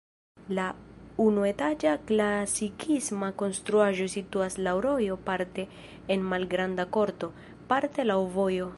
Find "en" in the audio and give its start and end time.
6.17-6.27